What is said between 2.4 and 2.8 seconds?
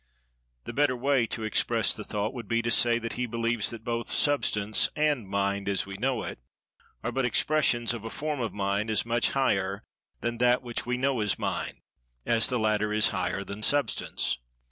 be to